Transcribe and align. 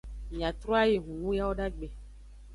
Miatroayi 0.35 0.97
hunun 1.05 1.33
yawodagbe. 1.39 1.87